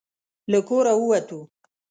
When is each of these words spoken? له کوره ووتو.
له 0.51 0.59
کوره 0.67 0.93
ووتو. 0.99 1.39